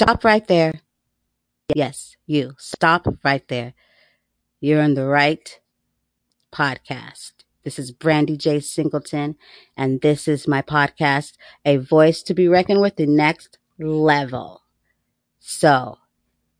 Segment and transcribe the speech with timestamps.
[0.00, 0.74] Stop right there.
[1.74, 2.54] Yes, you.
[2.56, 3.74] Stop right there.
[4.60, 5.58] You're on the right
[6.52, 7.32] podcast.
[7.64, 8.60] This is Brandy J.
[8.60, 9.34] Singleton,
[9.76, 11.32] and this is my podcast,
[11.64, 14.62] A Voice to Be Reckoned with the Next Level.
[15.40, 15.98] So,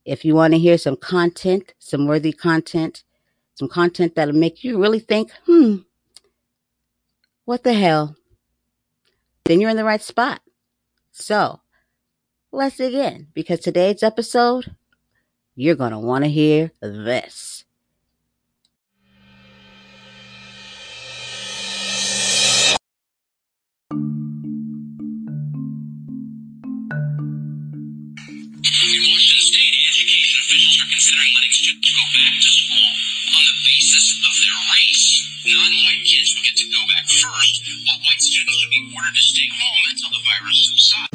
[0.04, 3.04] if you want to hear some content, some worthy content,
[3.54, 5.76] some content that'll make you really think, hmm,
[7.44, 8.16] what the hell?
[9.44, 10.40] Then you're in the right spot.
[11.12, 11.60] So,
[12.52, 14.74] let's dig in because today's episode,
[15.54, 17.64] you're going to want to hear this.
[35.48, 39.82] Non-white kids get to go back first, while white students be ordered to stay home
[39.90, 41.07] until the virus subsides.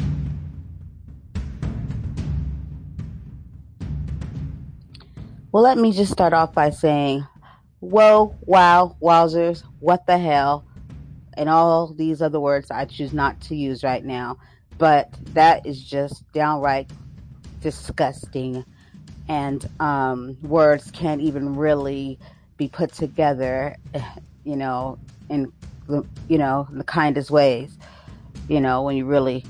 [5.54, 7.24] Well, let me just start off by saying,
[7.78, 10.64] whoa, wow, wowzers, what the hell,
[11.34, 14.38] and all these other words I choose not to use right now.
[14.78, 16.90] But that is just downright
[17.60, 18.64] disgusting,
[19.28, 22.18] and um, words can't even really
[22.56, 23.76] be put together,
[24.44, 25.52] you know, in
[26.26, 27.78] you know the kindest ways.
[28.48, 29.44] You know, when you really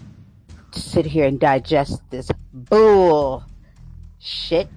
[0.70, 3.42] sit here and digest this bull
[4.18, 4.68] shit.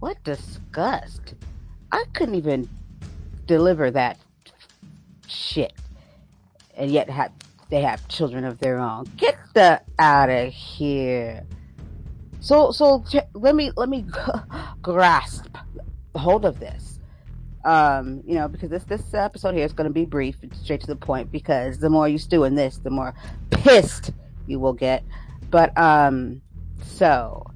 [0.00, 1.34] What disgust.
[1.90, 2.68] I couldn't even
[3.46, 4.18] deliver that
[5.26, 5.72] shit.
[6.76, 7.32] And yet have,
[7.70, 9.04] they have children of their own.
[9.16, 11.44] Get the out of here.
[12.40, 13.04] So so
[13.34, 14.06] let me let me
[14.82, 15.56] grasp
[16.14, 17.00] hold of this.
[17.64, 20.80] Um, you know, because this this episode here is going to be brief, and straight
[20.82, 21.32] to the point.
[21.32, 23.14] Because the more you stew in this, the more
[23.50, 24.12] pissed
[24.46, 25.02] you will get.
[25.50, 26.40] But um,
[26.84, 27.47] so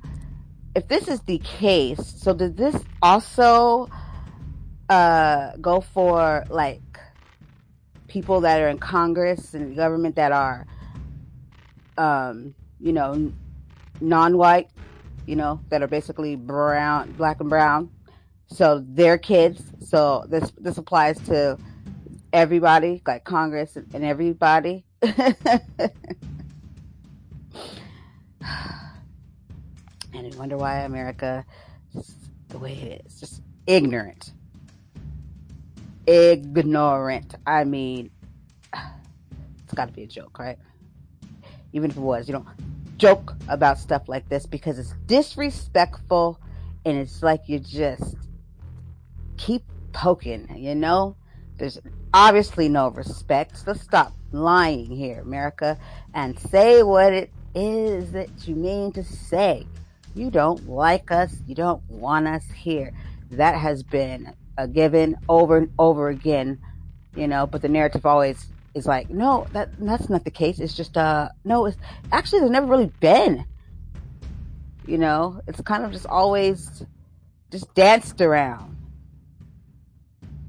[0.75, 3.89] if this is the case, so does this also
[4.89, 6.81] uh, go for like
[8.09, 10.67] people that are in Congress and government that are,
[11.99, 13.33] um, you know,
[14.01, 14.71] non-white,
[15.27, 17.91] you know, that are basically brown, black and brown.
[18.49, 19.63] So their kids.
[19.81, 21.59] So this this applies to
[22.33, 24.85] everybody, like Congress and everybody.
[30.13, 31.45] And wonder why America
[31.95, 32.15] is
[32.49, 33.21] the way it is.
[33.21, 34.33] Just ignorant.
[36.07, 37.35] Ignorant.
[37.47, 38.11] I mean,
[38.75, 40.59] it's got to be a joke, right?
[41.73, 42.49] Even if it was, you don't
[42.99, 46.39] joke about stuff like this because it's disrespectful
[46.85, 48.17] and it's like you just
[49.37, 49.63] keep
[49.93, 51.17] poking, you know?
[51.59, 51.79] There's
[52.13, 53.63] obviously no respect.
[53.67, 55.79] Let's stop lying here, America,
[56.15, 59.67] and say what it is that you mean to say.
[60.15, 61.35] You don't like us.
[61.47, 62.93] You don't want us here.
[63.31, 66.61] That has been a given over and over again,
[67.17, 70.61] you know, but the narrative always is like, no, that that's not the case.
[70.61, 71.77] It's just uh no, it's
[72.11, 73.47] actually there's never really been.
[74.87, 76.85] You know, it's kind of just always
[77.51, 78.77] just danced around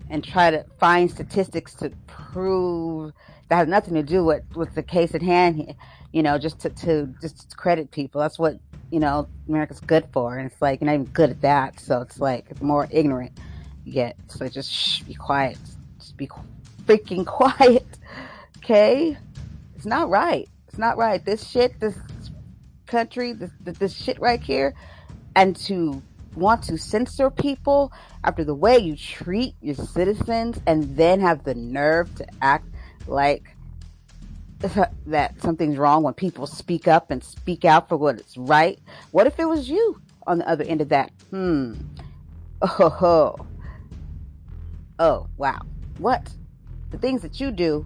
[0.09, 3.13] and try to find statistics to prove
[3.50, 5.76] that has nothing to do with with the case at hand here.
[6.12, 8.22] You know, just to, to just credit people.
[8.22, 8.59] That's what
[8.92, 11.80] you know America's good for, and it's like you're not even good at that.
[11.80, 13.38] So it's like it's more ignorant
[13.84, 14.16] you get.
[14.28, 15.58] So just shh, be quiet.
[16.00, 16.30] Just be
[16.86, 17.86] freaking quiet,
[18.58, 19.18] okay?
[19.76, 20.48] It's not right.
[20.68, 21.24] It's not right.
[21.24, 21.98] This shit, this
[22.86, 24.74] country, this this shit right here,
[25.36, 26.02] and to
[26.36, 27.92] want to censor people
[28.24, 32.72] after the way you treat your citizens, and then have the nerve to act
[33.08, 33.56] like
[35.08, 38.80] that something's wrong when people speak up and speak out for what is right.
[39.12, 41.12] What if it was you on the other end of that?
[41.30, 41.74] Hmm.
[42.62, 43.47] Oh, ho.
[45.00, 45.59] oh, wow.
[45.97, 46.30] What?
[46.91, 47.85] The things that you do,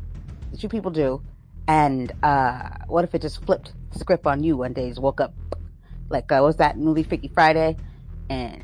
[0.51, 1.21] that you people do,
[1.67, 4.89] and uh, what if it just flipped the script on you one day?
[4.89, 5.33] Just woke up
[6.09, 7.75] like uh, what's that movie, Freaky Friday,
[8.29, 8.63] and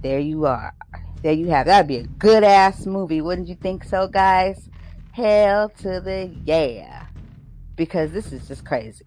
[0.00, 0.74] there you are.
[1.22, 1.66] There you have.
[1.66, 4.68] That'd be a good ass movie, wouldn't you think so, guys?
[5.12, 7.06] Hell to the yeah
[7.76, 9.04] because this is just crazy.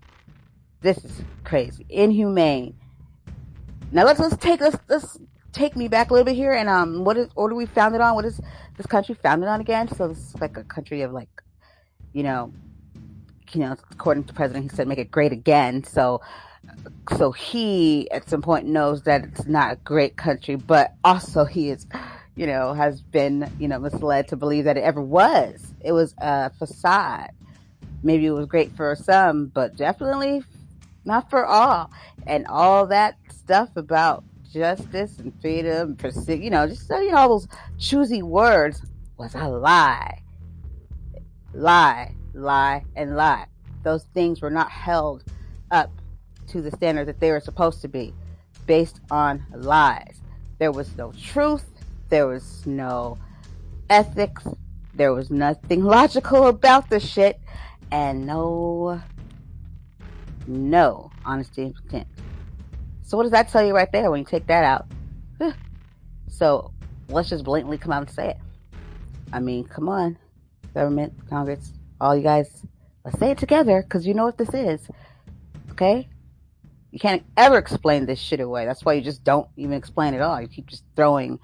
[0.81, 2.75] This is crazy, inhumane.
[3.91, 5.17] Now let's let's take let's let's
[5.51, 8.01] take me back a little bit here and um what is what are we founded
[8.01, 8.15] on?
[8.15, 8.39] What is
[8.77, 9.87] this country founded on again?
[9.87, 11.29] So this is like a country of like,
[12.13, 12.53] you know,
[13.51, 15.83] you know, according to the president, he said make it great again.
[15.83, 16.21] So
[17.17, 21.69] so he at some point knows that it's not a great country, but also he
[21.69, 21.85] is,
[22.35, 25.73] you know, has been, you know, misled to believe that it ever was.
[25.81, 27.31] It was a facade
[28.05, 30.43] maybe it was great for some, but definitely
[31.03, 31.91] not for all.
[32.27, 35.97] and all that stuff about justice and freedom,
[36.27, 37.47] you know, just you know, all those
[37.77, 38.81] choosy words
[39.17, 40.21] was a lie.
[41.53, 43.45] Lie, lie, and lie.
[43.83, 45.23] Those things were not held
[45.71, 45.91] up
[46.47, 48.13] to the standard that they were supposed to be
[48.65, 50.21] based on lies.
[50.57, 51.65] There was no truth.
[52.09, 53.17] There was no
[53.89, 54.47] ethics.
[54.93, 57.39] There was nothing logical about the shit.
[57.91, 59.01] And no,
[60.47, 62.07] no honesty and.
[63.03, 64.87] So what does that tell you right there when you take that out?
[66.27, 66.71] so
[67.09, 68.37] let's just blatantly come out and say it.
[69.31, 70.17] I mean, come on,
[70.73, 72.63] government, Congress, all you guys,
[73.03, 74.87] let's say it together because you know what this is.
[75.71, 76.07] Okay?
[76.91, 78.65] You can't ever explain this shit away.
[78.65, 80.41] That's why you just don't even explain it all.
[80.41, 81.39] You keep just throwing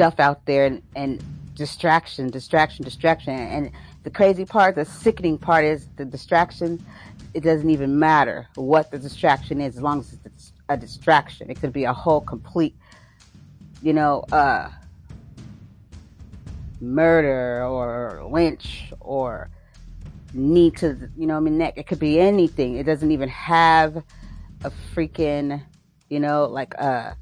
[0.00, 1.22] stuff out there and, and
[1.54, 3.34] distraction, distraction, distraction.
[3.34, 3.70] And
[4.02, 6.82] the crazy part, the sickening part is the distraction
[7.34, 11.50] it doesn't even matter what the distraction is as long as it's a distraction.
[11.50, 12.74] It could be a whole complete,
[13.82, 14.70] you know, uh,
[16.80, 19.50] murder or lynch or
[20.32, 21.74] knee to, you know, I mean, neck.
[21.76, 22.76] It could be anything.
[22.76, 24.02] It doesn't even have
[24.64, 25.62] a freaking,
[26.08, 27.18] you know, like a,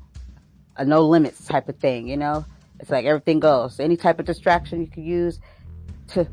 [0.77, 2.45] a no limits type of thing, you know?
[2.81, 3.81] It's like everything goes.
[3.81, 5.41] Any type of distraction you can use
[6.09, 6.27] to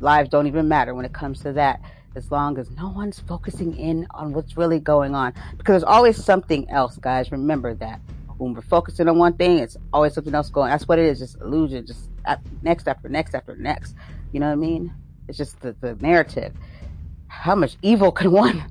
[0.00, 1.80] lives don't even matter when it comes to that
[2.16, 5.34] as long as no one's focusing in on what's really going on.
[5.56, 7.32] Because there's always something else, guys.
[7.32, 8.00] Remember that.
[8.38, 10.70] When we're focusing on one thing, it's always something else going.
[10.70, 11.20] That's what it is.
[11.20, 11.86] Just illusion.
[11.86, 13.94] Just uh, next after next after next.
[14.32, 14.92] You know what I mean?
[15.28, 16.52] It's just the, the narrative.
[17.28, 18.64] How much evil can one,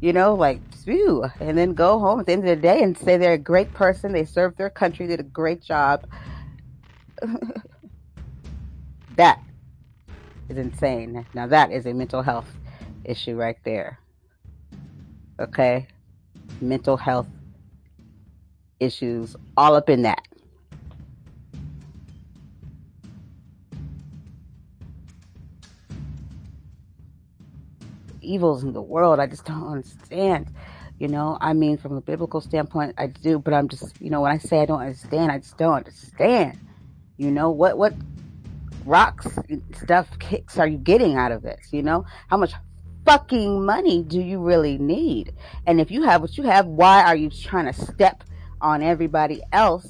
[0.00, 3.16] you know, like and then go home at the end of the day and say
[3.16, 4.12] they're a great person.
[4.12, 6.06] They served their country, did a great job.
[9.16, 9.40] that
[10.48, 11.26] is insane.
[11.34, 12.48] Now that is a mental health
[13.04, 13.98] issue right there.
[15.40, 15.88] Okay?
[16.60, 17.26] Mental health
[18.78, 20.22] issues all up in that.
[28.20, 30.52] Evils in the world, I just don't understand.
[30.98, 34.22] You know, I mean, from a biblical standpoint, I do, but I'm just, you know,
[34.22, 36.58] when I say I don't understand, I just don't understand.
[37.18, 37.92] You know, what, what
[38.86, 39.26] rocks
[39.74, 41.68] stuff kicks are you getting out of this?
[41.70, 42.54] You know, how much
[43.04, 45.34] fucking money do you really need?
[45.66, 48.24] And if you have what you have, why are you trying to step
[48.62, 49.86] on everybody else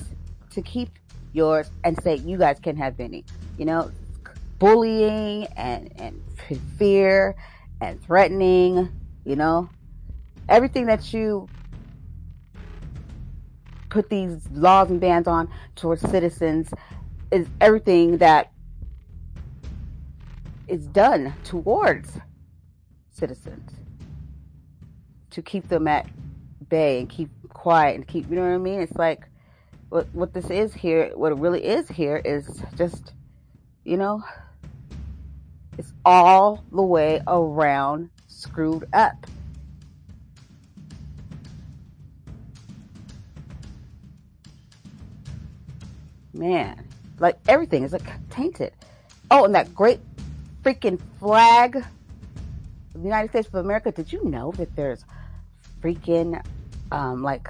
[0.51, 0.91] to keep
[1.33, 3.25] yours and say you guys can have any?
[3.59, 3.93] You know,
[4.59, 6.21] bullying and, and
[6.79, 7.37] fear
[7.81, 8.91] and threatening,
[9.25, 9.69] you know,
[10.49, 11.49] everything that you
[13.89, 16.71] put these laws and bans on towards citizens
[17.31, 18.53] is everything that
[20.69, 22.19] is done towards
[23.11, 23.71] citizens
[25.31, 26.07] to keep them at
[26.69, 28.81] bay and keep quiet and keep you know what I mean?
[28.81, 29.29] It's like
[29.89, 33.13] what what this is here, what it really is here is just
[33.85, 34.23] you know
[35.79, 39.27] it's all the way around screwed up.
[46.37, 46.87] Man,
[47.19, 48.73] like everything is like tainted.
[49.31, 50.01] Oh, and that great
[50.63, 51.85] freaking flag
[52.97, 55.05] the United States of America, did you know that there's
[55.83, 56.43] freaking
[56.91, 57.49] um, like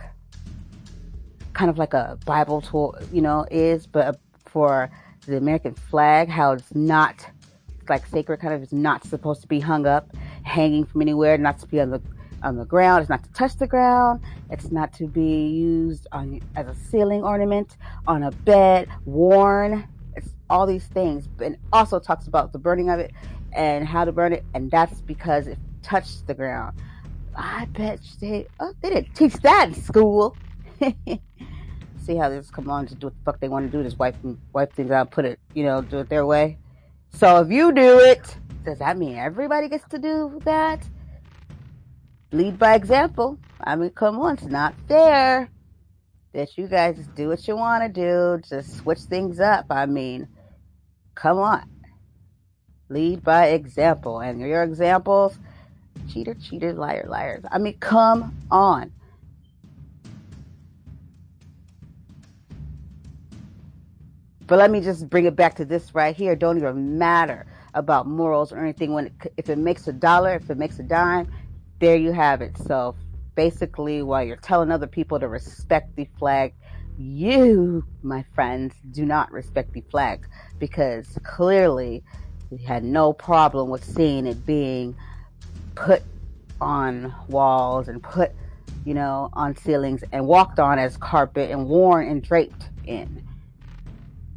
[1.53, 4.91] kind of like a Bible tool, you know, is, but for
[5.27, 7.27] the American flag, how it's not
[7.89, 11.59] like sacred, kind of is not supposed to be hung up, hanging from anywhere, not
[11.61, 12.03] to be on the
[12.47, 13.03] on the ground.
[13.03, 14.23] It's not to touch the ground.
[14.51, 17.77] It's not to be used on as a ceiling ornament
[18.07, 19.87] on a bed, worn.
[20.15, 23.13] It's all these things, and also talks about the burning of it
[23.53, 26.79] and how to burn it, and that's because it touched the ground.
[27.37, 30.37] I bet they oh, they didn't teach that in school.
[30.81, 33.99] See how just come on to do what the fuck they want to do, just
[33.99, 34.17] wipe
[34.53, 36.59] wipe things out, put it, you know, do it their way.
[37.11, 40.87] So if you do it, does that mean everybody gets to do that?
[42.33, 43.39] Lead by example.
[43.61, 45.49] I mean, come on, it's not fair
[46.37, 49.67] that you guys do what you want to do, just switch things up.
[49.71, 50.29] I mean,
[51.15, 51.69] come on.
[52.91, 54.21] Lead by example.
[54.21, 55.39] And your examples,
[56.13, 57.43] cheater, cheater, liar, liars.
[57.51, 58.93] I mean, come on.
[64.47, 66.37] But let me just bring it back to this right here.
[66.37, 68.93] Don't even matter about morals or anything.
[68.93, 71.33] When it, if it makes a dollar, if it makes a dime,
[71.79, 72.57] there you have it.
[72.59, 72.97] So
[73.35, 76.55] basically, while you're telling other people to respect the flag,
[76.99, 80.27] you, my friends, do not respect the flag
[80.59, 82.03] because clearly
[82.51, 84.97] he had no problem with seeing it being
[85.75, 86.03] put
[86.61, 88.33] on walls and put,
[88.85, 93.23] you know, on ceilings and walked on as carpet and worn and draped in.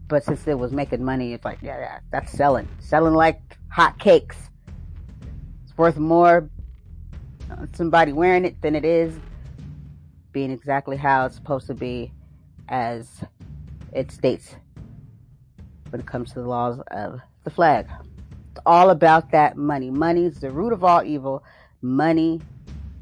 [0.09, 2.67] But since it was making money, it's like, yeah, yeah, that's selling.
[2.79, 4.35] Selling like hot cakes.
[5.63, 6.49] It's worth more
[7.73, 9.17] somebody wearing it than it is
[10.31, 12.11] being exactly how it's supposed to be
[12.67, 13.23] as
[13.93, 14.55] it states
[15.89, 17.87] when it comes to the laws of the flag.
[18.51, 19.89] It's all about that money.
[19.89, 21.43] Money is the root of all evil.
[21.81, 22.41] Money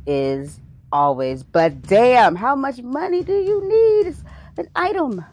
[0.06, 0.60] is
[0.92, 4.08] always, but damn, how much money do you need?
[4.08, 4.24] It's
[4.58, 5.26] an item.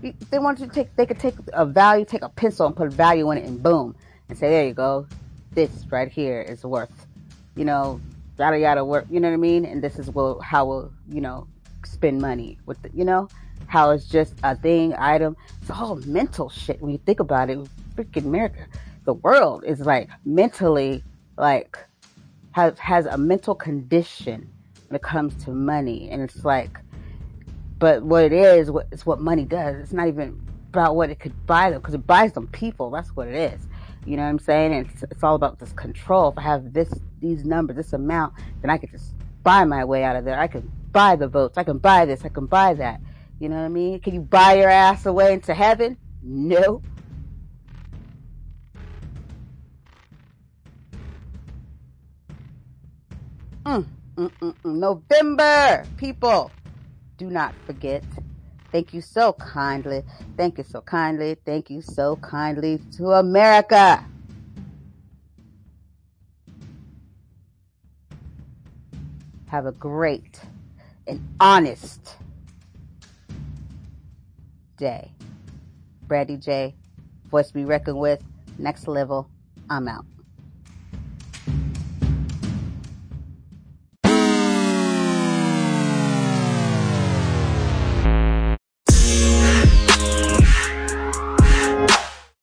[0.00, 2.88] They want you to take, they could take a value, take a pencil and put
[2.88, 3.94] a value in it and boom,
[4.28, 5.06] and say, there you go.
[5.52, 7.06] This right here is worth,
[7.58, 8.00] you know,
[8.38, 9.06] yada yada work.
[9.10, 9.64] You know what I mean?
[9.64, 10.08] And this is
[10.42, 11.48] how we'll, you know,
[11.84, 13.28] spend money with the, you know,
[13.66, 15.36] how it's just a thing, item.
[15.60, 17.58] It's all mental shit when you think about it.
[17.96, 18.64] Freaking America,
[19.04, 21.02] the world is like mentally
[21.36, 21.76] like
[22.52, 24.48] has has a mental condition
[24.88, 26.78] when it comes to money, and it's like,
[27.78, 29.76] but what it is, what it's what money does.
[29.76, 30.40] It's not even
[30.72, 32.90] about what it could buy them because it buys them people.
[32.90, 33.60] That's what it is.
[34.04, 34.72] You know what I'm saying?
[34.72, 36.30] It's, it's all about this control.
[36.30, 40.04] If I have this, these numbers, this amount, then I could just buy my way
[40.04, 40.38] out of there.
[40.38, 41.58] I can buy the votes.
[41.58, 42.24] I can buy this.
[42.24, 43.00] I can buy that.
[43.38, 44.00] You know what I mean?
[44.00, 45.96] Can you buy your ass away into heaven?
[46.22, 46.82] No.
[53.64, 53.86] Mm,
[54.16, 56.50] mm, mm, mm, November, people,
[57.18, 58.02] do not forget.
[58.70, 60.02] Thank you so kindly.
[60.36, 61.36] Thank you so kindly.
[61.44, 64.04] Thank you so kindly to America.
[69.46, 70.40] Have a great
[71.06, 72.16] and honest
[74.76, 75.10] day.
[76.06, 76.74] Brandy J,
[77.30, 78.22] voice be reckoned with.
[78.58, 79.30] Next level.
[79.70, 80.04] I'm out.